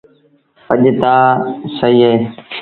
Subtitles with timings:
[0.71, 1.13] اڄ تا
[1.77, 2.13] سيٚ اهي